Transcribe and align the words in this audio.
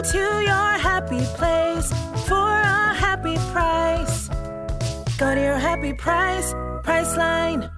Go 0.00 0.12
to 0.12 0.40
your 0.40 0.78
happy 0.78 1.20
place 1.36 1.92
for 2.26 2.48
a 2.48 2.94
happy 2.94 3.36
price. 3.52 4.28
Go 5.18 5.34
to 5.34 5.40
your 5.42 5.58
happy 5.58 5.92
price, 5.92 6.54
Priceline. 6.82 7.70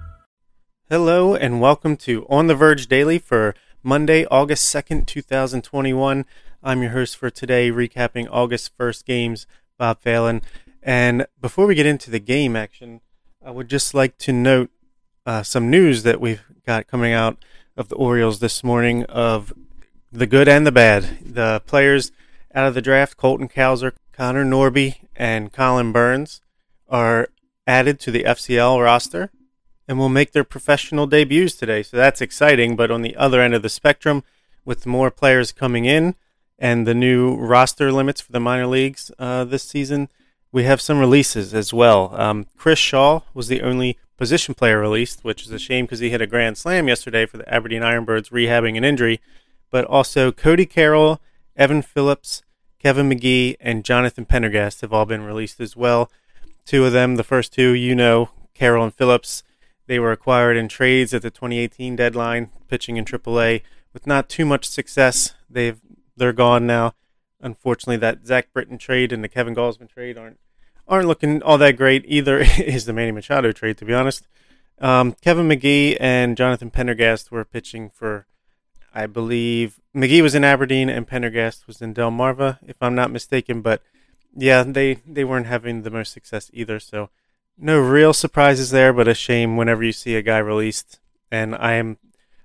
Hello 0.89 1.35
and 1.35 1.59
welcome 1.59 1.97
to 1.97 2.25
On 2.29 2.47
the 2.47 2.55
Verge 2.55 2.87
Daily 2.87 3.19
for 3.19 3.55
Monday, 3.83 4.25
August 4.27 4.73
2nd, 4.73 5.05
2021. 5.05 6.23
I'm 6.63 6.81
your 6.81 6.91
host 6.91 7.17
for 7.17 7.29
today, 7.29 7.69
recapping 7.69 8.29
August 8.31 8.71
1st 8.77 9.03
games, 9.03 9.45
Bob 9.77 9.99
Phelan. 9.99 10.43
And 10.81 11.27
before 11.41 11.67
we 11.67 11.75
get 11.75 11.85
into 11.85 12.09
the 12.09 12.21
game 12.21 12.55
action, 12.55 13.01
I 13.45 13.51
would 13.51 13.67
just 13.67 13.93
like 13.93 14.17
to 14.19 14.31
note 14.31 14.69
uh, 15.25 15.43
some 15.43 15.69
news 15.69 16.03
that 16.03 16.21
we've 16.21 16.41
got 16.65 16.87
coming 16.87 17.11
out 17.11 17.43
of 17.75 17.89
the 17.89 17.95
Orioles 17.95 18.39
this 18.39 18.63
morning 18.63 19.03
of 19.07 19.51
the 20.13 20.27
good 20.27 20.47
and 20.47 20.65
the 20.65 20.71
bad. 20.71 21.17
The 21.21 21.61
players 21.65 22.11
out 22.53 22.67
of 22.67 22.75
the 22.75 22.81
draft, 22.81 23.17
Colton 23.17 23.49
Cowser, 23.49 23.93
Connor 24.11 24.45
Norby, 24.45 24.97
and 25.15 25.51
Collin 25.51 25.91
Burns, 25.91 26.39
are 26.87 27.29
added 27.65 27.99
to 28.01 28.11
the 28.11 28.23
FCL 28.23 28.83
roster 28.83 29.31
and 29.87 29.97
will 29.97 30.09
make 30.09 30.31
their 30.31 30.43
professional 30.43 31.07
debuts 31.07 31.55
today. 31.55 31.81
So 31.81 31.97
that's 31.97 32.21
exciting. 32.21 32.75
But 32.75 32.91
on 32.91 33.01
the 33.01 33.15
other 33.15 33.41
end 33.41 33.55
of 33.55 33.63
the 33.63 33.69
spectrum, 33.69 34.23
with 34.63 34.85
more 34.85 35.11
players 35.11 35.51
coming 35.51 35.85
in 35.85 36.15
and 36.57 36.87
the 36.87 36.93
new 36.93 37.35
roster 37.35 37.91
limits 37.91 38.21
for 38.21 38.31
the 38.31 38.39
minor 38.39 38.67
leagues 38.67 39.11
uh, 39.19 39.43
this 39.43 39.63
season, 39.63 40.09
we 40.51 40.63
have 40.63 40.79
some 40.79 40.99
releases 40.99 41.53
as 41.53 41.73
well. 41.73 42.13
Um, 42.15 42.45
Chris 42.55 42.79
Shaw 42.79 43.21
was 43.33 43.47
the 43.47 43.61
only 43.61 43.97
position 44.17 44.53
player 44.53 44.79
released, 44.79 45.23
which 45.23 45.43
is 45.43 45.51
a 45.51 45.59
shame 45.59 45.85
because 45.85 45.99
he 45.99 46.11
hit 46.11 46.21
a 46.21 46.27
grand 46.27 46.57
slam 46.57 46.87
yesterday 46.87 47.25
for 47.25 47.37
the 47.37 47.53
Aberdeen 47.53 47.81
Ironbirds, 47.81 48.29
rehabbing 48.29 48.77
an 48.77 48.85
injury. 48.85 49.19
But 49.73 49.85
also 49.85 50.31
Cody 50.31 50.67
Carroll, 50.67 51.19
Evan 51.55 51.81
Phillips, 51.81 52.43
Kevin 52.77 53.09
McGee, 53.09 53.55
and 53.59 53.83
Jonathan 53.83 54.23
Pendergast 54.23 54.81
have 54.81 54.93
all 54.93 55.07
been 55.07 55.23
released 55.23 55.59
as 55.59 55.75
well. 55.75 56.11
Two 56.63 56.85
of 56.85 56.93
them, 56.93 57.15
the 57.15 57.23
first 57.23 57.51
two, 57.51 57.71
you 57.71 57.95
know, 57.95 58.29
Carroll 58.53 58.83
and 58.83 58.93
Phillips, 58.93 59.41
they 59.87 59.97
were 59.97 60.11
acquired 60.11 60.57
in 60.57 60.67
trades 60.67 61.11
at 61.11 61.23
the 61.23 61.31
2018 61.31 61.95
deadline, 61.95 62.51
pitching 62.67 62.97
in 62.97 63.05
AAA 63.05 63.63
with 63.93 64.05
not 64.05 64.29
too 64.29 64.45
much 64.45 64.69
success. 64.69 65.33
They've 65.49 65.81
they're 66.15 66.33
gone 66.33 66.67
now. 66.67 66.93
Unfortunately, 67.41 67.97
that 67.97 68.27
Zach 68.27 68.53
Britton 68.53 68.77
trade 68.77 69.11
and 69.11 69.23
the 69.23 69.27
Kevin 69.27 69.55
Gausman 69.55 69.89
trade 69.89 70.19
aren't 70.19 70.37
aren't 70.87 71.07
looking 71.07 71.41
all 71.41 71.57
that 71.57 71.77
great. 71.77 72.05
Either 72.07 72.37
is 72.59 72.85
the 72.85 72.93
Manny 72.93 73.11
Machado 73.11 73.51
trade, 73.51 73.77
to 73.79 73.85
be 73.85 73.93
honest. 73.95 74.27
Um, 74.77 75.13
Kevin 75.13 75.47
McGee 75.47 75.97
and 75.99 76.37
Jonathan 76.37 76.69
Pendergast 76.69 77.31
were 77.31 77.43
pitching 77.43 77.89
for, 77.89 78.27
I 78.93 79.07
believe 79.07 79.79
McGee 79.95 80.21
was 80.21 80.35
in 80.35 80.43
Aberdeen 80.43 80.89
and 80.89 81.07
Pendergast 81.07 81.67
was 81.67 81.81
in 81.81 81.93
Delmarva, 81.93 82.59
if 82.65 82.75
I'm 82.81 82.95
not 82.95 83.11
mistaken. 83.11 83.61
But 83.61 83.81
yeah, 84.35 84.63
they 84.63 84.95
they 85.05 85.23
weren't 85.23 85.47
having 85.47 85.81
the 85.81 85.91
most 85.91 86.13
success 86.13 86.49
either. 86.53 86.79
So 86.79 87.09
no 87.57 87.79
real 87.79 88.13
surprises 88.13 88.71
there, 88.71 88.93
but 88.93 89.07
a 89.07 89.13
shame 89.13 89.57
whenever 89.57 89.83
you 89.83 89.91
see 89.91 90.15
a 90.15 90.21
guy 90.21 90.37
released. 90.37 90.99
And 91.31 91.55
I 91.55 91.73
am 91.73 91.97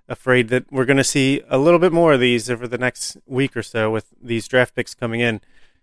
afraid 0.09 0.49
that 0.49 0.71
we're 0.73 0.87
going 0.87 0.97
to 0.97 1.05
see 1.05 1.43
a 1.49 1.59
little 1.59 1.79
bit 1.79 1.93
more 1.93 2.15
of 2.15 2.21
these 2.21 2.49
over 2.51 2.67
the 2.67 2.79
next 2.79 3.19
week 3.27 3.57
or 3.57 3.63
so 3.63 3.91
with 3.91 4.07
these 4.21 4.49
draft 4.49 4.75
picks 4.75 4.95
coming 4.95 5.21
in. 5.21 5.43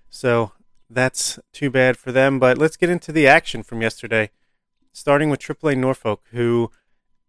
So 0.10 0.52
that's 0.90 1.40
too 1.54 1.70
bad 1.70 1.98
for 1.98 2.12
them. 2.12 2.40
But 2.40 2.58
let's 2.58 2.78
get 2.78 2.90
into 2.90 3.12
the 3.12 3.28
action 3.28 3.62
from 3.62 3.82
yesterday, 3.82 4.32
starting 4.92 5.30
with 5.30 5.40
AAA 5.40 5.78
Norfolk, 5.78 6.24
who 6.32 6.72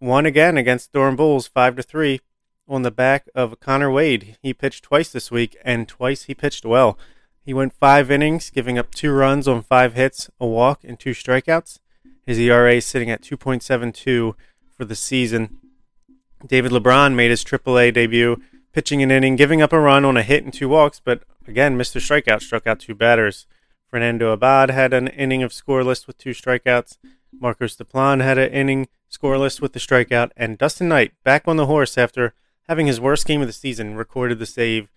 won 0.01 0.25
again 0.25 0.57
against 0.57 0.93
Durham 0.93 1.17
Bulls 1.17 1.47
five 1.47 1.77
to 1.77 1.83
three 1.83 2.21
on 2.69 2.83
the 2.83 2.91
back 2.91 3.29
of 3.35 3.61
Connor 3.61 3.91
Wade. 3.91 4.37
He 4.43 4.53
pitched 4.55 4.85
twice 4.85 5.11
this 5.11 5.31
week, 5.31 5.57
and 5.65 5.89
twice 5.89 6.25
he 6.25 6.35
pitched 6.35 6.65
well. 6.65 6.99
He 7.45 7.55
went 7.55 7.73
five 7.73 8.11
innings, 8.11 8.51
giving 8.51 8.79
up 8.79 8.95
two 8.95 9.13
runs 9.13 9.47
on 9.47 9.63
five 9.63 9.95
hits, 9.95 10.29
a 10.41 10.47
walk, 10.47 10.83
and 10.83 10.99
two 10.99 11.11
strikeouts. 11.11 11.79
His 12.27 12.39
ERA 12.39 12.81
sitting 12.81 13.11
at 13.11 13.23
2.72 13.23 14.35
for 14.73 14.85
the 14.85 14.97
season. 14.97 15.59
David 16.45 16.73
LeBron 16.73 17.15
made 17.15 17.31
his 17.31 17.45
AAA 17.45 17.95
debut, 17.95 18.43
pitching 18.73 19.03
an 19.03 19.11
inning, 19.11 19.37
giving 19.37 19.63
up 19.63 19.73
a 19.73 19.81
run 19.81 20.05
on 20.05 20.17
a 20.17 20.23
hit 20.23 20.45
and 20.45 20.53
two 20.53 20.69
walks, 20.69 21.01
but 21.03 21.23
again, 21.47 21.79
Mr. 21.79 22.01
Strikeout 22.01 22.43
struck 22.43 22.67
out 22.67 22.81
two 22.81 22.95
batters. 22.95 23.47
Fernando 23.89 24.33
Abad 24.33 24.71
had 24.71 24.93
an 24.93 25.09
inning 25.09 25.43
of 25.43 25.53
scoreless 25.53 26.07
with 26.07 26.19
two 26.19 26.31
strikeouts. 26.31 26.99
Marcos 27.33 27.77
Diplan 27.77 28.23
had 28.23 28.39
an 28.39 28.53
inning 28.53 28.89
scoreless 29.11 29.61
with 29.61 29.73
the 29.73 29.79
strikeout, 29.79 30.31
and 30.37 30.59
Dusten 30.59 30.89
Knight, 30.89 31.13
back 31.23 31.47
on 31.47 31.57
the 31.57 31.67
horse 31.67 31.97
after 31.97 32.35
having 32.69 32.87
his 32.87 33.01
worst 33.01 33.27
game 33.27 33.41
of 33.41 33.47
the 33.47 33.53
season, 33.53 33.97
recorded 33.97 34.39
the 34.39 34.47
save, 34.47 34.89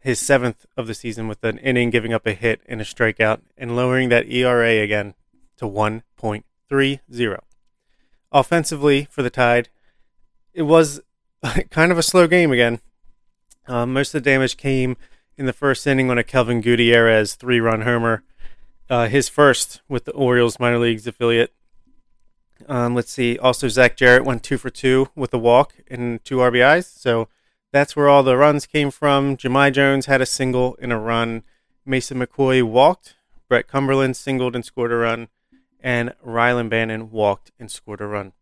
his 0.00 0.18
seventh 0.18 0.66
of 0.76 0.86
the 0.86 0.94
season, 0.94 1.28
with 1.28 1.42
an 1.44 1.58
inning, 1.58 1.90
giving 1.90 2.12
up 2.12 2.26
a 2.26 2.32
hit 2.32 2.60
and 2.66 2.80
a 2.80 2.84
strikeout, 2.84 3.40
and 3.56 3.76
lowering 3.76 4.08
that 4.08 4.28
ERA 4.28 4.82
again 4.82 5.14
to 5.56 5.64
1.30. 5.64 7.38
Offensively 8.32 9.06
for 9.10 9.22
the 9.22 9.30
Tide, 9.30 9.68
it 10.52 10.62
was 10.62 11.00
kind 11.70 11.92
of 11.92 11.98
a 11.98 12.02
slow 12.02 12.26
game 12.26 12.52
again. 12.52 12.80
Uh, 13.66 13.86
most 13.86 14.14
of 14.14 14.22
the 14.22 14.30
damage 14.30 14.56
came 14.56 14.96
in 15.36 15.46
the 15.46 15.52
first 15.52 15.86
inning 15.86 16.10
on 16.10 16.18
a 16.18 16.24
Kelvin 16.24 16.60
Gutierrez 16.60 17.34
three 17.34 17.60
run 17.60 17.82
homer, 17.82 18.22
uh, 18.90 19.08
his 19.08 19.28
first 19.28 19.80
with 19.88 20.04
the 20.04 20.12
Orioles 20.12 20.58
minor 20.58 20.78
leagues 20.78 21.06
affiliate. 21.06 21.52
Um, 22.68 22.94
let's 22.94 23.12
see. 23.12 23.38
Also, 23.38 23.68
Zach 23.68 23.96
Jarrett 23.96 24.24
went 24.24 24.42
two 24.42 24.58
for 24.58 24.70
two 24.70 25.08
with 25.14 25.32
a 25.34 25.38
walk 25.38 25.74
and 25.88 26.24
two 26.24 26.36
RBIs. 26.36 26.84
So 26.84 27.28
that's 27.72 27.96
where 27.96 28.08
all 28.08 28.22
the 28.22 28.36
runs 28.36 28.66
came 28.66 28.90
from. 28.90 29.36
Jahmai 29.36 29.72
Jones 29.72 30.06
had 30.06 30.20
a 30.20 30.26
single 30.26 30.76
and 30.80 30.92
a 30.92 30.96
run. 30.96 31.42
Mason 31.84 32.18
McCoy 32.18 32.62
walked. 32.62 33.14
Brett 33.48 33.68
Cumberland 33.68 34.16
singled 34.16 34.54
and 34.54 34.64
scored 34.64 34.92
a 34.92 34.96
run 34.96 35.28
and 35.82 36.14
Rylan 36.24 36.68
Bannon 36.68 37.10
walked 37.10 37.50
and 37.58 37.70
scored 37.70 38.00
a 38.00 38.06
run. 38.06 38.32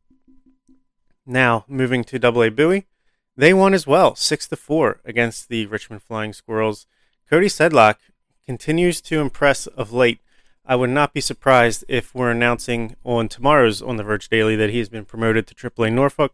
Now, 1.27 1.65
moving 1.67 2.05
to 2.05 2.19
Double 2.19 2.43
A 2.43 2.51
Bowie, 2.51 2.87
they 3.37 3.55
won 3.55 3.73
as 3.73 3.87
well, 3.87 4.15
6 4.15 4.49
to 4.49 4.57
4 4.57 5.01
against 5.05 5.49
the 5.49 5.67
Richmond 5.67 6.03
Flying 6.03 6.33
Squirrels. 6.33 6.87
Cody 7.29 7.47
Sedlock 7.47 7.97
continues 8.45 9.01
to 9.03 9.21
impress 9.21 9.67
of 9.67 9.93
late. 9.93 10.21
I 10.67 10.77
would 10.77 10.91
not 10.91 11.13
be 11.13 11.21
surprised 11.21 11.85
if 11.89 12.15
we're 12.15 12.31
announcing 12.31 12.97
on 13.05 13.29
tomorrow's 13.29 13.83
On 13.83 13.97
the 13.97 14.05
Verge 14.05 14.29
Daily 14.29 14.57
that 14.57 14.71
he 14.71 14.79
has 14.79 14.89
been 14.89 15.05
promoted 15.05 15.47
to 15.47 15.55
AAA 15.55 15.93
Norfolk, 15.93 16.33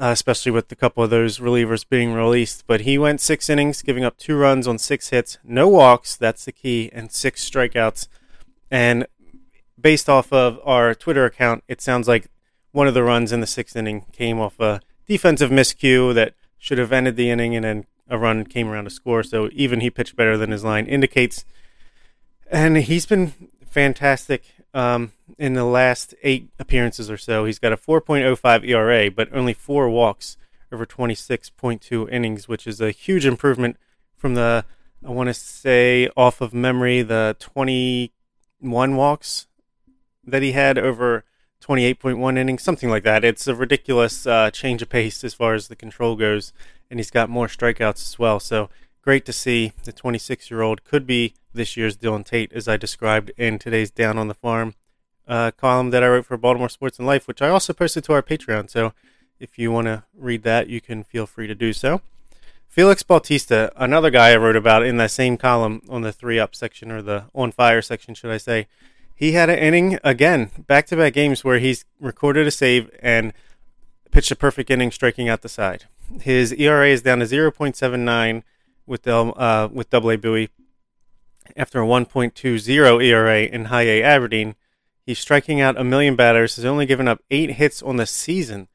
uh, 0.00 0.06
especially 0.06 0.52
with 0.52 0.70
a 0.72 0.76
couple 0.76 1.04
of 1.04 1.10
those 1.10 1.38
relievers 1.38 1.86
being 1.88 2.12
released. 2.12 2.64
But 2.66 2.82
he 2.82 2.96
went 2.96 3.20
six 3.20 3.50
innings, 3.50 3.82
giving 3.82 4.04
up 4.04 4.16
two 4.16 4.36
runs 4.36 4.66
on 4.66 4.78
six 4.78 5.10
hits, 5.10 5.38
no 5.44 5.68
walks, 5.68 6.16
that's 6.16 6.44
the 6.44 6.52
key, 6.52 6.90
and 6.92 7.12
six 7.12 7.48
strikeouts. 7.48 8.08
And 8.70 9.06
based 9.78 10.08
off 10.08 10.32
of 10.32 10.58
our 10.64 10.94
Twitter 10.94 11.24
account, 11.24 11.64
it 11.68 11.80
sounds 11.80 12.08
like 12.08 12.28
one 12.72 12.86
of 12.86 12.94
the 12.94 13.02
runs 13.02 13.32
in 13.32 13.40
the 13.40 13.46
sixth 13.46 13.76
inning 13.76 14.06
came 14.12 14.38
off 14.38 14.58
a 14.60 14.80
defensive 15.06 15.50
miscue 15.50 16.14
that 16.14 16.34
should 16.56 16.78
have 16.78 16.92
ended 16.92 17.16
the 17.16 17.30
inning, 17.30 17.56
and 17.56 17.64
then 17.64 17.84
a 18.08 18.16
run 18.16 18.44
came 18.44 18.68
around 18.68 18.84
to 18.84 18.90
score. 18.90 19.22
So 19.22 19.50
even 19.52 19.80
he 19.80 19.90
pitched 19.90 20.16
better 20.16 20.36
than 20.36 20.50
his 20.50 20.64
line 20.64 20.86
indicates. 20.86 21.44
And 22.50 22.76
he's 22.78 23.06
been 23.06 23.32
fantastic 23.64 24.42
um, 24.74 25.12
in 25.38 25.54
the 25.54 25.64
last 25.64 26.14
eight 26.24 26.50
appearances 26.58 27.08
or 27.08 27.16
so. 27.16 27.44
He's 27.44 27.60
got 27.60 27.72
a 27.72 27.76
4.05 27.76 28.68
ERA, 28.68 29.10
but 29.10 29.32
only 29.32 29.54
four 29.54 29.88
walks 29.88 30.36
over 30.72 30.84
26.2 30.84 32.10
innings, 32.10 32.48
which 32.48 32.66
is 32.66 32.80
a 32.80 32.90
huge 32.90 33.24
improvement 33.24 33.76
from 34.16 34.34
the, 34.34 34.64
I 35.06 35.10
want 35.10 35.28
to 35.28 35.34
say, 35.34 36.08
off 36.16 36.40
of 36.40 36.52
memory, 36.52 37.02
the 37.02 37.36
21 37.38 38.96
walks 38.96 39.46
that 40.24 40.42
he 40.42 40.52
had 40.52 40.76
over 40.76 41.24
28.1 41.62 42.36
innings, 42.36 42.62
something 42.62 42.90
like 42.90 43.04
that. 43.04 43.24
It's 43.24 43.46
a 43.46 43.54
ridiculous 43.54 44.26
uh, 44.26 44.50
change 44.50 44.82
of 44.82 44.88
pace 44.88 45.22
as 45.22 45.34
far 45.34 45.54
as 45.54 45.68
the 45.68 45.76
control 45.76 46.16
goes, 46.16 46.52
and 46.90 46.98
he's 46.98 47.12
got 47.12 47.30
more 47.30 47.46
strikeouts 47.46 48.08
as 48.08 48.18
well. 48.18 48.40
So 48.40 48.70
great 49.02 49.24
to 49.26 49.32
see 49.32 49.72
the 49.84 49.92
26 49.92 50.50
year 50.50 50.62
old 50.62 50.84
could 50.84 51.06
be 51.06 51.34
this 51.52 51.76
year's 51.76 51.96
Dylan 51.96 52.24
Tate, 52.24 52.52
as 52.52 52.68
I 52.68 52.76
described 52.76 53.30
in 53.36 53.58
today's 53.58 53.90
Down 53.90 54.18
on 54.18 54.28
the 54.28 54.34
Farm 54.34 54.74
uh, 55.26 55.50
column 55.52 55.90
that 55.90 56.02
I 56.02 56.08
wrote 56.08 56.26
for 56.26 56.36
Baltimore 56.36 56.68
Sports 56.68 56.98
and 56.98 57.06
Life, 57.06 57.26
which 57.26 57.42
I 57.42 57.48
also 57.48 57.72
posted 57.72 58.04
to 58.04 58.12
our 58.12 58.22
Patreon. 58.22 58.70
So 58.70 58.92
if 59.38 59.58
you 59.58 59.72
want 59.72 59.86
to 59.86 60.04
read 60.14 60.42
that, 60.42 60.68
you 60.68 60.80
can 60.80 61.02
feel 61.02 61.26
free 61.26 61.46
to 61.46 61.54
do 61.54 61.72
so. 61.72 62.02
Felix 62.68 63.02
Bautista, 63.02 63.72
another 63.74 64.10
guy 64.10 64.30
I 64.30 64.36
wrote 64.36 64.54
about 64.54 64.84
in 64.84 64.96
that 64.98 65.10
same 65.10 65.36
column 65.36 65.82
on 65.88 66.02
the 66.02 66.12
three 66.12 66.38
up 66.38 66.54
section 66.54 66.90
or 66.92 67.02
the 67.02 67.24
on 67.34 67.50
fire 67.50 67.82
section, 67.82 68.14
should 68.14 68.30
I 68.30 68.36
say. 68.36 68.68
He 69.14 69.32
had 69.32 69.50
an 69.50 69.58
inning 69.58 69.98
again, 70.04 70.50
back 70.66 70.86
to 70.86 70.96
back 70.96 71.14
games 71.14 71.42
where 71.44 71.58
he's 71.58 71.84
recorded 71.98 72.46
a 72.46 72.50
save 72.50 72.90
and 73.02 73.32
pitched 74.10 74.30
a 74.30 74.36
perfect 74.36 74.70
inning, 74.70 74.92
striking 74.92 75.28
out 75.28 75.42
the 75.42 75.48
side. 75.48 75.84
His 76.20 76.52
ERA 76.52 76.88
is 76.88 77.02
down 77.02 77.18
to 77.18 77.24
0.79 77.24 78.42
with 78.90 79.02
the, 79.02 79.14
uh, 79.16 79.68
with 79.72 79.88
Double 79.88 80.10
A 80.10 80.16
Bowie 80.16 80.50
after 81.56 81.80
a 81.80 81.86
1.20 81.86 83.00
ERA 83.00 83.42
in 83.42 83.66
High 83.66 83.82
A 83.82 84.02
Aberdeen. 84.02 84.56
He's 85.06 85.20
striking 85.20 85.60
out 85.60 85.78
a 85.78 85.84
million 85.84 86.16
batters. 86.16 86.56
Has 86.56 86.64
only 86.64 86.86
given 86.86 87.06
up 87.06 87.22
eight 87.30 87.52
hits 87.52 87.82
on 87.82 87.96
the 87.96 88.06
season, 88.06 88.66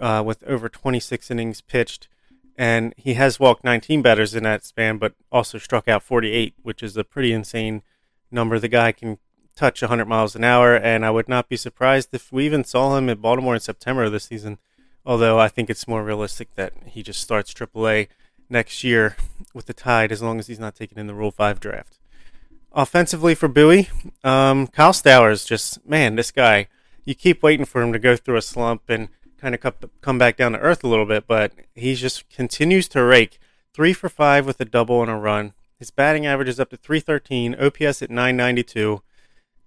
uh, 0.00 0.22
with 0.24 0.42
over 0.44 0.70
26 0.70 1.30
innings 1.30 1.60
pitched, 1.60 2.08
and 2.56 2.94
he 2.96 3.14
has 3.14 3.38
walked 3.38 3.62
19 3.62 4.00
batters 4.00 4.34
in 4.34 4.44
that 4.44 4.64
span, 4.64 4.96
but 4.96 5.12
also 5.30 5.58
struck 5.58 5.86
out 5.88 6.02
48, 6.02 6.54
which 6.62 6.82
is 6.82 6.96
a 6.96 7.04
pretty 7.04 7.32
insane 7.32 7.82
number. 8.30 8.58
The 8.58 8.68
guy 8.68 8.92
can 8.92 9.18
touch 9.54 9.82
100 9.82 10.06
miles 10.06 10.34
an 10.34 10.42
hour, 10.42 10.74
and 10.74 11.04
I 11.04 11.10
would 11.10 11.28
not 11.28 11.50
be 11.50 11.56
surprised 11.56 12.08
if 12.12 12.32
we 12.32 12.46
even 12.46 12.64
saw 12.64 12.96
him 12.96 13.10
at 13.10 13.20
Baltimore 13.20 13.54
in 13.54 13.60
September 13.60 14.04
of 14.04 14.12
this 14.12 14.24
season. 14.24 14.58
Although 15.04 15.38
I 15.38 15.48
think 15.48 15.68
it's 15.68 15.88
more 15.88 16.02
realistic 16.02 16.54
that 16.54 16.72
he 16.86 17.02
just 17.02 17.20
starts 17.20 17.52
AAA 17.52 18.08
next 18.50 18.84
year 18.84 19.16
with 19.54 19.66
the 19.66 19.74
Tide, 19.74 20.12
as 20.12 20.22
long 20.22 20.38
as 20.38 20.46
he's 20.46 20.58
not 20.58 20.74
taken 20.74 20.98
in 20.98 21.06
the 21.06 21.14
Rule 21.14 21.30
Five 21.30 21.60
draft. 21.60 21.98
Offensively 22.72 23.34
for 23.34 23.48
Bowie, 23.48 23.88
um, 24.22 24.66
Kyle 24.66 24.92
Stowers 24.92 25.46
just 25.46 25.86
man, 25.86 26.16
this 26.16 26.30
guy. 26.30 26.68
You 27.04 27.14
keep 27.14 27.42
waiting 27.42 27.64
for 27.64 27.82
him 27.82 27.92
to 27.92 27.98
go 27.98 28.14
through 28.14 28.36
a 28.36 28.42
slump 28.42 28.82
and 28.88 29.08
kind 29.38 29.54
of 29.54 29.74
come 30.02 30.18
back 30.18 30.36
down 30.36 30.52
to 30.52 30.58
earth 30.58 30.84
a 30.84 30.88
little 30.88 31.06
bit, 31.06 31.26
but 31.26 31.52
he 31.74 31.94
just 31.94 32.28
continues 32.28 32.88
to 32.88 33.02
rake. 33.02 33.38
Three 33.72 33.94
for 33.94 34.08
five 34.08 34.46
with 34.46 34.60
a 34.60 34.66
double 34.66 35.00
and 35.00 35.10
a 35.10 35.14
run. 35.14 35.54
His 35.78 35.90
batting 35.90 36.26
average 36.26 36.48
is 36.48 36.60
up 36.60 36.68
to 36.70 36.76
313, 36.76 37.54
OPS 37.54 38.02
at 38.02 38.10
992 38.10 39.02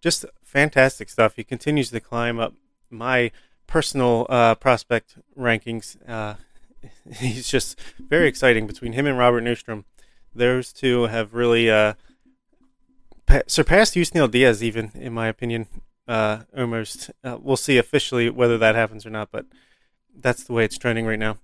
just 0.03 0.25
fantastic 0.43 1.09
stuff. 1.09 1.37
He 1.37 1.45
continues 1.45 1.89
to 1.91 1.99
climb 2.01 2.37
up 2.37 2.53
my 2.89 3.31
personal 3.67 4.27
uh, 4.29 4.55
prospect 4.55 5.17
rankings. 5.39 5.97
Uh, 6.07 6.35
he's 7.17 7.47
just 7.47 7.79
very 7.99 8.27
exciting 8.27 8.67
between 8.67 8.93
him 8.93 9.05
and 9.05 9.17
Robert 9.17 9.43
Neustrom. 9.43 9.83
Those 10.35 10.73
two 10.73 11.03
have 11.03 11.33
really 11.33 11.69
uh, 11.69 11.93
surpassed 13.47 13.95
Yusniel 13.95 14.29
Diaz, 14.29 14.63
even 14.63 14.91
in 14.95 15.13
my 15.13 15.27
opinion. 15.27 15.67
Uh, 16.07 16.39
almost. 16.57 17.11
Uh, 17.23 17.37
we'll 17.41 17.57
see 17.57 17.77
officially 17.77 18.29
whether 18.29 18.57
that 18.57 18.75
happens 18.75 19.05
or 19.05 19.09
not, 19.09 19.31
but 19.31 19.45
that's 20.15 20.43
the 20.43 20.53
way 20.53 20.65
it's 20.65 20.77
trending 20.77 21.05
right 21.05 21.19
now. 21.19 21.37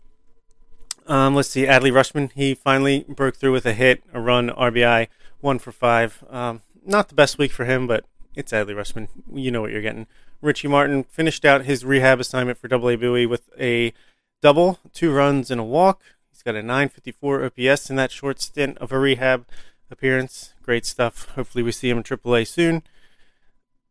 Um, 1.08 1.36
let's 1.36 1.50
see. 1.50 1.66
Adley 1.66 1.92
Rutschman, 1.92 2.32
he 2.34 2.54
finally 2.54 3.06
broke 3.08 3.36
through 3.36 3.54
with 3.54 3.66
a 3.66 3.74
hit, 3.74 4.04
a 4.14 4.20
run, 4.20 4.50
RBI, 4.50 5.08
one 5.40 5.60
for 5.60 5.72
five. 5.72 6.24
Um, 6.30 6.62
not 6.86 7.10
the 7.10 7.16
best 7.16 7.38
week 7.38 7.52
for 7.52 7.66
him, 7.66 7.88
but 7.88 8.06
it's 8.36 8.52
Adley 8.52 8.76
Rutschman. 8.76 9.08
You 9.34 9.50
know 9.50 9.62
what 9.62 9.72
you're 9.72 9.82
getting. 9.82 10.08
Richie 10.42 10.68
Martin 10.68 11.04
finished 11.04 11.46
out 11.46 11.66
his 11.66 11.84
rehab 11.84 12.20
assignment 12.20 12.58
for 12.58 12.68
Double 12.68 12.90
A 12.90 12.96
Bowie 12.96 13.26
with 13.26 13.50
a 13.60 13.94
double, 14.42 14.80
two 14.94 15.12
runs, 15.12 15.52
and 15.52 15.60
a 15.60 15.64
walk. 15.64 16.02
He's 16.32 16.44
got 16.44 16.56
a 16.56 16.62
954 16.62 17.46
OPS 17.46 17.90
in 17.90 17.96
that 17.98 18.12
short 18.12 18.42
stint 18.42 18.78
of 18.78 18.92
a 18.92 19.00
rehab 19.00 19.46
appearance. 19.92 20.54
Great 20.62 20.86
stuff. 20.86 21.30
Hopefully, 21.36 21.64
we 21.64 21.72
see 21.72 21.90
him 21.90 21.98
in 21.98 22.04
AAA 22.04 22.48
soon. 22.48 22.84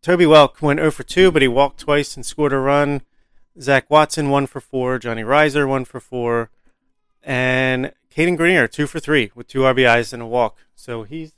Toby 0.01 0.25
Welk 0.25 0.63
went 0.63 0.81
0 0.81 0.91
for 0.91 1.03
2, 1.03 1.31
but 1.31 1.43
he 1.43 1.49
walked 1.49 1.81
twice 1.81 2.17
and 2.17 2.25
scored 2.25 2.53
a 2.53 2.59
run. 2.59 3.03
Zach 3.61 3.91
Watson, 3.91 4.31
1 4.31 4.47
for 4.47 4.61
4. 4.61 4.99
Johnny 4.99 5.23
Rizer, 5.23 5.69
1 5.69 5.85
for 5.85 6.01
4. 6.01 6.51
And 7.23 7.93
Cadyn 8.15 8.37
Grenier, 8.37 8.69
2 8.69 8.87
for 8.87 9.01
3 9.01 9.33
with 9.35 9.49
two 9.49 9.61
RBIs 9.61 10.13
and 10.13 10.23
a 10.23 10.27
walk. 10.27 10.59
So 10.75 11.03
he's 11.03 11.33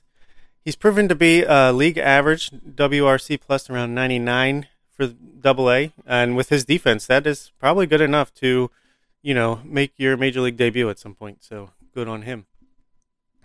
He's 0.64 0.76
proven 0.76 1.08
to 1.08 1.14
be 1.14 1.42
a 1.42 1.72
league 1.72 1.96
average 1.96 2.50
WRC 2.50 3.40
plus 3.40 3.70
around 3.70 3.94
99 3.94 4.68
for 4.94 5.06
Double 5.06 5.70
A, 5.70 5.92
and 6.06 6.36
with 6.36 6.50
his 6.50 6.66
defense, 6.66 7.06
that 7.06 7.26
is 7.26 7.50
probably 7.58 7.86
good 7.86 8.02
enough 8.02 8.34
to, 8.34 8.70
you 9.22 9.34
know, 9.34 9.60
make 9.64 9.92
your 9.96 10.16
major 10.16 10.40
league 10.40 10.56
debut 10.56 10.88
at 10.88 10.98
some 10.98 11.14
point. 11.14 11.42
So 11.42 11.70
good 11.94 12.08
on 12.08 12.22
him. 12.22 12.46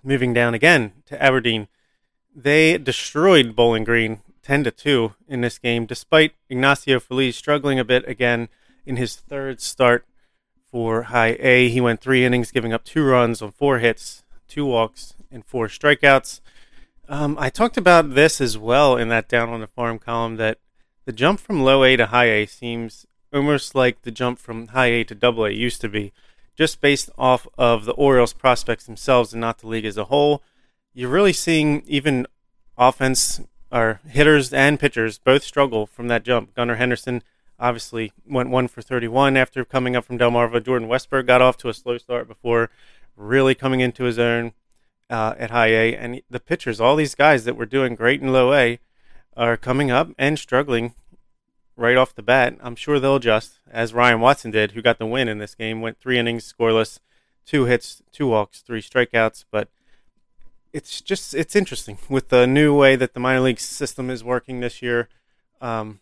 Moving 0.03 0.33
down 0.33 0.53
again 0.53 0.93
to 1.07 1.21
Aberdeen, 1.21 1.67
they 2.35 2.77
destroyed 2.77 3.55
Bowling 3.55 3.83
Green 3.83 4.21
10 4.43 4.65
to 4.65 4.71
2 4.71 5.13
in 5.27 5.41
this 5.41 5.57
game, 5.57 5.85
despite 5.85 6.33
Ignacio 6.49 6.99
Feliz 6.99 7.35
struggling 7.35 7.79
a 7.79 7.85
bit 7.85 8.07
again 8.07 8.49
in 8.85 8.97
his 8.97 9.15
third 9.15 9.59
start 9.59 10.05
for 10.71 11.03
High 11.03 11.35
A. 11.39 11.69
He 11.69 11.81
went 11.81 12.01
three 12.01 12.23
innings, 12.23 12.51
giving 12.51 12.71
up 12.73 12.83
two 12.83 13.03
runs 13.03 13.41
on 13.41 13.51
four 13.51 13.79
hits, 13.79 14.23
two 14.47 14.65
walks, 14.65 15.15
and 15.31 15.43
four 15.43 15.67
strikeouts. 15.67 16.41
Um, 17.09 17.37
I 17.39 17.49
talked 17.49 17.77
about 17.77 18.13
this 18.13 18.39
as 18.39 18.57
well 18.57 18.97
in 18.97 19.09
that 19.09 19.27
down 19.27 19.49
on 19.49 19.61
the 19.61 19.67
farm 19.67 19.97
column 19.97 20.35
that 20.37 20.59
the 21.05 21.11
jump 21.11 21.39
from 21.39 21.63
low 21.63 21.83
A 21.83 21.95
to 21.95 22.07
high 22.07 22.25
A 22.25 22.45
seems 22.45 23.05
almost 23.35 23.75
like 23.75 24.01
the 24.01 24.11
jump 24.11 24.39
from 24.39 24.67
high 24.69 24.87
A 24.87 25.03
to 25.03 25.15
double 25.15 25.45
A 25.45 25.51
used 25.51 25.81
to 25.81 25.89
be, 25.89 26.13
just 26.55 26.81
based 26.81 27.09
off 27.17 27.47
of 27.57 27.85
the 27.85 27.93
Orioles 27.93 28.33
prospects 28.33 28.85
themselves 28.85 29.33
and 29.33 29.41
not 29.41 29.59
the 29.59 29.67
league 29.67 29.85
as 29.85 29.97
a 29.97 30.05
whole. 30.05 30.41
You're 30.93 31.09
really 31.09 31.33
seeing 31.33 31.83
even 31.85 32.25
offense 32.77 33.41
or 33.71 33.99
hitters 34.07 34.53
and 34.53 34.79
pitchers 34.79 35.17
both 35.17 35.43
struggle 35.43 35.85
from 35.85 36.07
that 36.07 36.23
jump. 36.23 36.53
Gunnar 36.55 36.75
Henderson 36.75 37.21
obviously 37.59 38.13
went 38.25 38.49
one 38.49 38.67
for 38.67 38.81
31 38.81 39.37
after 39.37 39.65
coming 39.65 39.95
up 39.95 40.05
from 40.05 40.17
Delmarva. 40.17 40.63
Jordan 40.63 40.87
Westburg 40.87 41.27
got 41.27 41.41
off 41.41 41.57
to 41.57 41.69
a 41.69 41.73
slow 41.73 41.97
start 41.97 42.27
before 42.27 42.69
really 43.15 43.55
coming 43.55 43.79
into 43.79 44.03
his 44.03 44.19
own 44.19 44.53
uh, 45.09 45.35
at 45.37 45.51
high 45.51 45.67
A, 45.67 45.95
and 45.95 46.21
the 46.29 46.39
pitchers, 46.39 46.81
all 46.81 46.95
these 46.95 47.15
guys 47.15 47.45
that 47.45 47.55
were 47.55 47.65
doing 47.65 47.95
great 47.95 48.21
in 48.21 48.33
low 48.33 48.53
A, 48.53 48.79
are 49.37 49.57
coming 49.57 49.91
up 49.91 50.09
and 50.17 50.39
struggling 50.39 50.95
right 51.75 51.97
off 51.97 52.15
the 52.15 52.21
bat. 52.21 52.57
I'm 52.61 52.75
sure 52.75 52.99
they'll 52.99 53.17
adjust, 53.17 53.59
as 53.69 53.93
Ryan 53.93 54.19
Watson 54.19 54.51
did, 54.51 54.71
who 54.71 54.81
got 54.81 54.97
the 54.97 55.05
win 55.05 55.27
in 55.27 55.39
this 55.39 55.55
game. 55.55 55.81
Went 55.81 55.99
three 55.99 56.17
innings, 56.17 56.51
scoreless, 56.51 56.99
two 57.45 57.65
hits, 57.65 58.01
two 58.11 58.27
walks, 58.27 58.61
three 58.61 58.81
strikeouts. 58.81 59.45
But 59.51 59.69
it's 60.73 61.01
just 61.01 61.33
it's 61.33 61.55
interesting 61.55 61.97
with 62.09 62.29
the 62.29 62.45
new 62.45 62.77
way 62.77 62.95
that 62.95 63.13
the 63.13 63.19
minor 63.19 63.41
league 63.41 63.59
system 63.59 64.09
is 64.09 64.23
working 64.23 64.59
this 64.59 64.81
year. 64.81 65.09
Um, 65.61 65.99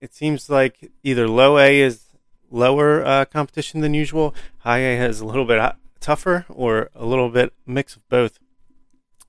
it 0.00 0.14
seems 0.14 0.50
like 0.50 0.92
either 1.02 1.28
low 1.28 1.58
A 1.58 1.80
is 1.80 2.04
lower 2.50 3.04
uh, 3.04 3.24
competition 3.24 3.80
than 3.80 3.94
usual. 3.94 4.34
High 4.58 4.78
A 4.78 4.96
has 4.96 5.20
a 5.20 5.26
little 5.26 5.44
bit 5.46 5.74
tougher 6.00 6.46
or 6.48 6.90
a 6.94 7.04
little 7.04 7.30
bit 7.30 7.52
mix 7.66 7.96
of 7.96 8.08
both. 8.08 8.38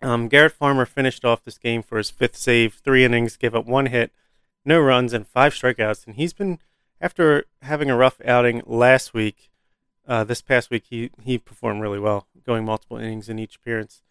Um, 0.01 0.27
Garrett 0.27 0.51
Farmer 0.51 0.85
finished 0.85 1.25
off 1.25 1.43
this 1.43 1.57
game 1.57 1.81
for 1.81 1.97
his 1.97 2.11
fifth 2.11 2.35
save, 2.35 2.75
three 2.83 3.03
innings, 3.03 3.35
gave 3.35 3.55
up 3.55 3.65
one 3.65 3.87
hit, 3.87 4.11
no 4.65 4.79
runs, 4.79 5.13
and 5.13 5.27
five 5.27 5.53
strikeouts. 5.53 6.05
And 6.05 6.15
he's 6.15 6.33
been, 6.33 6.59
after 6.99 7.45
having 7.61 7.89
a 7.89 7.97
rough 7.97 8.19
outing 8.25 8.61
last 8.65 9.13
week, 9.13 9.49
uh, 10.07 10.23
this 10.23 10.41
past 10.41 10.69
week 10.69 10.85
he 10.89 11.11
he 11.21 11.37
performed 11.37 11.81
really 11.81 11.99
well, 11.99 12.27
going 12.45 12.63
multiple 12.65 12.97
innings 12.97 13.29
in 13.29 13.39
each 13.39 13.57
appearance. 13.57 14.01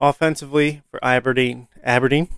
Offensively 0.00 0.82
for 0.90 1.02
Aberdeen, 1.02 1.68
Aberdeen, 1.82 2.28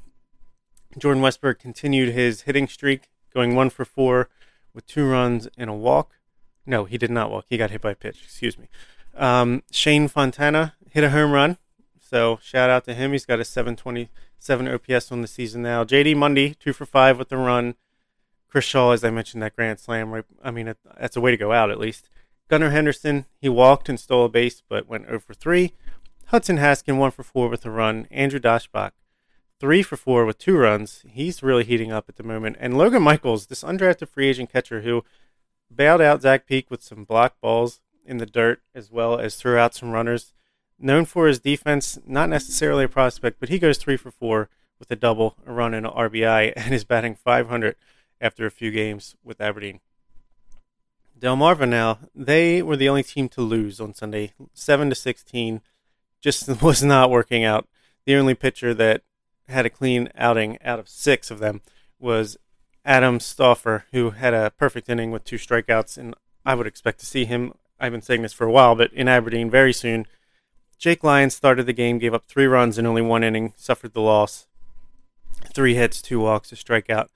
Jordan 0.99 1.23
Westburg 1.23 1.59
continued 1.59 2.13
his 2.13 2.43
hitting 2.43 2.69
streak, 2.69 3.11
going 3.33 3.57
one 3.57 3.71
for 3.71 3.85
four 3.85 4.29
with 4.73 4.87
two 4.87 5.09
runs 5.09 5.49
and 5.57 5.71
a 5.71 5.75
walk. 5.75 6.19
No, 6.67 6.85
he 6.85 6.99
did 6.99 7.11
not 7.11 7.31
walk. 7.31 7.47
He 7.49 7.57
got 7.57 7.71
hit 7.71 7.81
by 7.81 7.93
a 7.93 7.97
pitch. 7.97 8.23
Excuse 8.23 8.59
me. 8.59 8.69
Um, 9.17 9.63
Shane 9.71 10.09
Fontana 10.09 10.75
hit 10.91 11.05
a 11.05 11.11
home 11.11 11.33
run. 11.33 11.59
So 12.01 12.39
shout 12.43 12.71
out 12.71 12.85
to 12.85 12.95
him. 12.95 13.13
He's 13.13 13.27
got 13.27 13.41
a 13.41 13.45
727 14.45 14.95
OPS 14.97 15.11
on 15.11 15.23
the 15.23 15.27
season 15.27 15.63
now. 15.63 15.85
JD 15.85 16.17
Mundy, 16.17 16.55
two 16.55 16.75
for 16.75 16.85
five 16.85 17.19
with 17.19 17.31
the 17.31 17.39
run. 17.39 17.77
Chris 18.47 18.67
Shaw, 18.67 18.93
as 18.93 19.03
I 19.03 19.09
mentioned, 19.09 19.43
that 19.43 19.57
grand 19.57 19.81
slam. 19.81 20.11
Right, 20.11 20.25
I 20.43 20.51
mean, 20.51 20.75
that's 21.01 21.17
a 21.17 21.21
way 21.21 21.31
to 21.31 21.37
go 21.39 21.53
out 21.53 21.71
at 21.71 21.81
least. 21.81 22.11
Gunnar 22.49 22.69
Henderson, 22.69 23.25
he 23.41 23.49
walked 23.49 23.89
and 23.89 23.99
stole 23.99 24.27
a 24.27 24.29
base, 24.29 24.63
but 24.69 24.87
went 24.87 25.07
oh 25.09 25.15
over 25.15 25.33
3. 25.33 25.73
Hudson 26.27 26.59
Haskin, 26.59 26.99
1 26.99 27.11
for 27.13 27.23
4 27.23 27.49
with 27.49 27.65
a 27.65 27.71
run. 27.71 28.07
Andrew 28.11 28.39
Daschbach, 28.39 28.91
3 29.61 29.83
for 29.83 29.97
4 29.97 30.27
with 30.27 30.37
two 30.37 30.59
runs. 30.59 31.05
He's 31.09 31.43
really 31.43 31.65
heating 31.65 31.91
up 31.91 32.05
at 32.11 32.17
the 32.17 32.23
moment. 32.23 32.59
And 32.61 32.77
Logan 32.77 33.03
Michaels, 33.03 33.47
this 33.47 33.65
undrafted 33.65 34.09
free 34.09 34.29
agent 34.29 34.53
catcher 34.53 34.83
who 34.83 35.05
bailed 35.75 36.03
out 36.03 36.21
Zach 36.21 36.47
Peak 36.47 36.71
with 36.71 36.83
some 36.83 37.05
block 37.05 37.41
balls 37.41 37.81
in 38.05 38.19
the 38.19 38.27
dirt 38.27 38.61
as 38.75 38.91
well 38.91 39.19
as 39.19 39.37
threw 39.37 39.57
out 39.57 39.75
some 39.75 39.91
runners. 39.91 40.35
Known 40.79 41.05
for 41.05 41.27
his 41.27 41.39
defense, 41.39 41.99
not 42.07 42.29
necessarily 42.29 42.85
a 42.85 42.89
prospect, 42.89 43.39
but 43.41 43.49
he 43.49 43.59
goes 43.59 43.79
three 43.79 43.97
for 43.97 44.11
four 44.11 44.49
with 44.79 44.91
a 44.91 44.97
double, 44.97 45.37
a 45.47 45.53
run, 45.53 45.75
and 45.75 45.87
an 45.87 45.93
RBI, 45.93 46.53
and 46.57 46.75
is 46.75 46.85
batting 46.85 47.15
500 47.15 47.77
after 48.21 48.47
a 48.47 48.51
few 48.51 48.71
games 48.71 49.17
with 49.23 49.41
Aberdeen. 49.41 49.81
Delmarva 51.19 51.69
now, 51.69 51.99
they 52.15 52.61
were 52.61 52.77
the 52.77 52.89
only 52.89 53.03
team 53.03 53.29
to 53.31 53.41
lose 53.41 53.81
on 53.81 53.95
Sunday, 53.95 54.33
7 54.53 54.91
to 54.91 54.95
16. 54.95 55.61
Just 56.21 56.63
was 56.63 56.83
not 56.83 57.11
working 57.11 57.45
out. 57.45 57.69
The 58.05 58.17
only 58.17 58.35
pitcher 58.35 58.75
that 58.75 59.03
had 59.49 59.67
a 59.67 59.71
clean 59.71 60.09
outing 60.17 60.59
out 60.63 60.79
of 60.79 60.89
six 60.89 61.31
of 61.31 61.39
them 61.39 61.63
was 61.99 62.37
Adam 62.85 63.21
Stauffer, 63.21 63.87
who 63.93 64.11
had 64.11 64.35
a 64.35 64.51
perfect 64.51 64.89
inning 64.89 65.11
with 65.11 65.25
two 65.25 65.37
strikeouts, 65.37 65.97
and 65.97 66.15
I 66.45 66.55
would 66.55 66.67
expect 66.67 67.01
to 67.01 67.07
see 67.07 67.25
him. 67.25 67.55
I've 67.81 67.93
been 67.93 68.03
saying 68.03 68.23
this 68.23 68.33
for 68.33 68.47
a 68.47 68.53
while, 68.53 68.75
but 68.75 68.93
in 68.93 69.09
Aberdeen 69.09 69.51
very 69.51 69.73
soon. 69.73 70.07
Jake 70.79 71.05
Lyons 71.05 71.35
started 71.35 71.67
the 71.67 71.73
game, 71.73 71.99
gave 71.99 72.15
up 72.15 72.25
three 72.25 72.47
runs 72.47 72.79
in 72.79 72.87
only 72.87 73.03
one 73.03 73.25
inning, 73.25 73.55
suffered 73.57 73.95
the 73.95 74.01
loss. 74.01 74.47
Three 75.53 75.75
hits, 75.75 76.03
two 76.03 76.21
walks, 76.21 76.53
a 76.53 76.57
strikeout. 76.57 77.09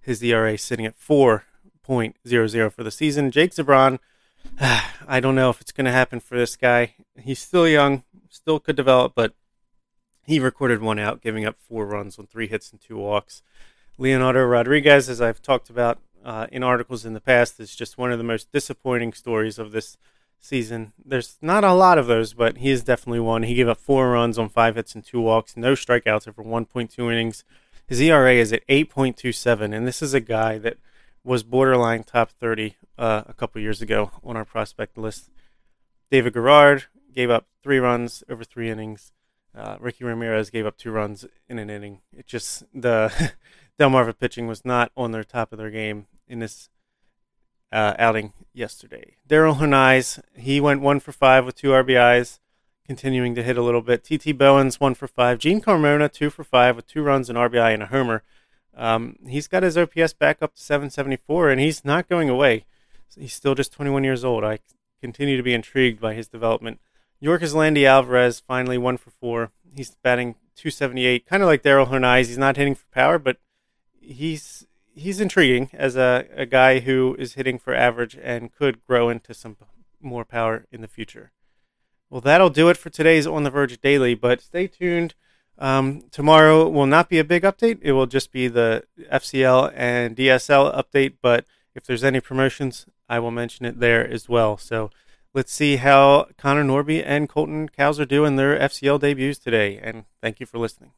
His 0.00 0.22
ERA 0.22 0.56
sitting 0.58 0.86
at 0.86 0.98
4.00 0.98 2.72
for 2.72 2.84
the 2.84 2.90
season. 2.90 3.30
Jake 3.30 3.52
Zebron, 3.52 3.98
I 4.60 5.20
don't 5.20 5.34
know 5.34 5.50
if 5.50 5.60
it's 5.60 5.72
going 5.72 5.86
to 5.86 5.92
happen 5.92 6.20
for 6.20 6.36
this 6.36 6.56
guy. 6.56 6.94
He's 7.18 7.38
still 7.38 7.66
young, 7.66 8.04
still 8.28 8.60
could 8.60 8.76
develop, 8.76 9.12
but 9.14 9.34
he 10.24 10.40
recorded 10.40 10.82
one 10.82 10.98
out, 10.98 11.22
giving 11.22 11.44
up 11.44 11.56
four 11.58 11.86
runs 11.86 12.18
on 12.18 12.26
three 12.26 12.48
hits 12.48 12.70
and 12.70 12.80
two 12.80 12.96
walks. 12.96 13.42
Leonardo 13.98 14.44
Rodriguez, 14.44 15.08
as 15.08 15.20
I've 15.20 15.40
talked 15.40 15.70
about 15.70 15.98
uh, 16.24 16.46
in 16.50 16.62
articles 16.62 17.06
in 17.06 17.14
the 17.14 17.20
past, 17.20 17.60
is 17.60 17.74
just 17.74 17.96
one 17.96 18.12
of 18.12 18.18
the 18.18 18.24
most 18.24 18.50
disappointing 18.52 19.12
stories 19.12 19.58
of 19.58 19.72
this 19.72 19.96
season. 20.40 20.92
There's 21.04 21.38
not 21.40 21.64
a 21.64 21.72
lot 21.72 21.98
of 21.98 22.06
those, 22.06 22.32
but 22.32 22.58
he 22.58 22.70
is 22.70 22.84
definitely 22.84 23.20
one. 23.20 23.42
He 23.42 23.54
gave 23.54 23.68
up 23.68 23.78
four 23.78 24.10
runs 24.10 24.38
on 24.38 24.48
five 24.48 24.76
hits 24.76 24.94
and 24.94 25.04
two 25.04 25.20
walks, 25.20 25.56
no 25.56 25.72
strikeouts 25.72 26.28
over 26.28 26.42
1.2 26.42 27.12
innings. 27.12 27.44
His 27.86 28.00
ERA 28.00 28.34
is 28.34 28.52
at 28.52 28.66
8.27, 28.66 29.74
and 29.74 29.86
this 29.86 30.02
is 30.02 30.14
a 30.14 30.20
guy 30.20 30.58
that 30.58 30.78
was 31.22 31.42
borderline 31.42 32.04
top 32.04 32.30
30 32.30 32.76
uh, 32.98 33.22
a 33.26 33.34
couple 33.34 33.60
years 33.60 33.82
ago 33.82 34.10
on 34.24 34.36
our 34.36 34.44
prospect 34.44 34.96
list. 34.96 35.30
David 36.10 36.32
Garrard 36.32 36.84
gave 37.12 37.30
up 37.30 37.46
three 37.62 37.78
runs 37.78 38.22
over 38.28 38.44
three 38.44 38.70
innings. 38.70 39.12
Uh, 39.54 39.76
Ricky 39.80 40.04
Ramirez 40.04 40.50
gave 40.50 40.66
up 40.66 40.76
two 40.76 40.90
runs 40.90 41.24
in 41.48 41.58
an 41.58 41.70
inning. 41.70 42.00
It 42.12 42.26
just 42.26 42.64
the 42.74 43.32
Delmarva 43.78 44.18
pitching 44.18 44.46
was 44.46 44.64
not 44.64 44.92
on 44.96 45.12
their 45.12 45.24
top 45.24 45.52
of 45.52 45.58
their 45.58 45.70
game 45.70 46.06
in 46.28 46.40
this 46.40 46.68
uh, 47.72 47.94
outing 47.98 48.32
yesterday. 48.52 49.16
Darell 49.26 49.56
Hernaiz, 49.56 50.20
he 50.34 50.60
went 50.60 50.80
one 50.80 51.00
for 51.00 51.12
five 51.12 51.44
with 51.44 51.56
two 51.56 51.68
RBIs, 51.68 52.38
continuing 52.86 53.34
to 53.34 53.42
hit 53.42 53.56
a 53.56 53.62
little 53.62 53.82
bit. 53.82 54.04
TT 54.04 54.36
Bowens, 54.36 54.80
one 54.80 54.94
for 54.94 55.08
five. 55.08 55.38
Jean 55.38 55.60
Carmona, 55.60 56.10
two 56.10 56.30
for 56.30 56.44
five 56.44 56.76
with 56.76 56.86
two 56.86 57.02
runs, 57.02 57.28
an 57.28 57.36
RBI, 57.36 57.74
and 57.74 57.82
a 57.82 57.86
homer. 57.86 58.22
Um, 58.76 59.16
he's 59.26 59.48
got 59.48 59.62
his 59.62 59.76
OPS 59.78 60.12
back 60.12 60.42
up 60.42 60.54
to 60.54 60.62
774, 60.62 61.50
and 61.50 61.60
he's 61.60 61.84
not 61.84 62.08
going 62.08 62.28
away. 62.28 62.66
He's 63.16 63.32
still 63.32 63.54
just 63.54 63.72
21 63.72 64.04
years 64.04 64.24
old. 64.24 64.44
I 64.44 64.58
continue 65.00 65.36
to 65.36 65.42
be 65.42 65.54
intrigued 65.54 66.00
by 66.00 66.14
his 66.14 66.28
development. 66.28 66.80
York 67.18 67.42
is 67.42 67.54
Landy 67.54 67.86
Alvarez, 67.86 68.40
finally 68.40 68.76
one 68.76 68.98
for 68.98 69.10
four. 69.10 69.50
He's 69.74 69.96
batting 70.02 70.34
278, 70.56 71.26
kind 71.26 71.42
of 71.42 71.46
like 71.46 71.62
Darell 71.62 71.86
Hernaiz. 71.86 72.26
He's 72.26 72.38
not 72.38 72.56
hitting 72.56 72.74
for 72.74 72.86
power, 72.92 73.18
but 73.18 73.38
he's 74.00 74.65
he's 74.96 75.20
intriguing 75.20 75.70
as 75.72 75.94
a, 75.94 76.26
a 76.34 76.46
guy 76.46 76.80
who 76.80 77.14
is 77.18 77.34
hitting 77.34 77.58
for 77.58 77.74
average 77.74 78.18
and 78.20 78.52
could 78.52 78.84
grow 78.84 79.08
into 79.08 79.34
some 79.34 79.56
more 80.00 80.24
power 80.24 80.66
in 80.72 80.80
the 80.80 80.88
future. 80.88 81.30
Well, 82.08 82.20
that'll 82.20 82.50
do 82.50 82.68
it 82.68 82.76
for 82.76 82.90
today's 82.90 83.26
On 83.26 83.42
the 83.42 83.50
Verge 83.50 83.80
Daily, 83.80 84.14
but 84.14 84.40
stay 84.40 84.66
tuned. 84.66 85.14
Um, 85.58 86.04
tomorrow 86.10 86.68
will 86.68 86.86
not 86.86 87.08
be 87.08 87.18
a 87.18 87.24
big 87.24 87.42
update. 87.42 87.78
It 87.82 87.92
will 87.92 88.06
just 88.06 88.32
be 88.32 88.48
the 88.48 88.84
FCL 89.12 89.72
and 89.74 90.16
DSL 90.16 90.74
update, 90.74 91.14
but 91.20 91.44
if 91.74 91.84
there's 91.84 92.04
any 92.04 92.20
promotions, 92.20 92.86
I 93.08 93.18
will 93.18 93.30
mention 93.30 93.66
it 93.66 93.80
there 93.80 94.06
as 94.06 94.28
well. 94.28 94.56
So 94.56 94.90
let's 95.34 95.52
see 95.52 95.76
how 95.76 96.28
Connor 96.38 96.64
Norby 96.64 97.02
and 97.04 97.28
Colton 97.28 97.68
Cowser 97.68 98.06
do 98.06 98.24
in 98.24 98.36
their 98.36 98.58
FCL 98.58 99.00
debuts 99.00 99.38
today, 99.38 99.78
and 99.78 100.04
thank 100.22 100.40
you 100.40 100.46
for 100.46 100.58
listening. 100.58 100.92